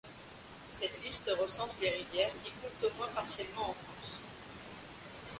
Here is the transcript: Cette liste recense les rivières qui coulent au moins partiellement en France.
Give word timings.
Cette 0.67 0.99
liste 1.03 1.29
recense 1.39 1.77
les 1.79 1.91
rivières 1.91 2.33
qui 2.43 2.49
coulent 2.53 2.89
au 2.89 2.93
moins 2.97 3.07
partiellement 3.13 3.69
en 3.69 3.73
France. 3.73 4.19